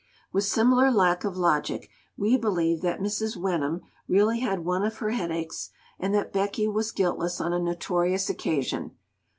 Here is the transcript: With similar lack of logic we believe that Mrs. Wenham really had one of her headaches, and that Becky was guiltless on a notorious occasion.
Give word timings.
With 0.33 0.45
similar 0.45 0.89
lack 0.89 1.23
of 1.23 1.37
logic 1.37 1.87
we 2.17 2.35
believe 2.35 2.81
that 2.81 2.99
Mrs. 2.99 3.37
Wenham 3.37 3.81
really 4.07 4.39
had 4.39 4.65
one 4.65 4.83
of 4.83 4.97
her 4.97 5.11
headaches, 5.11 5.69
and 5.99 6.11
that 6.15 6.33
Becky 6.33 6.67
was 6.67 6.91
guiltless 6.91 7.39
on 7.39 7.53
a 7.53 7.59
notorious 7.59 8.27
occasion. 8.27 8.97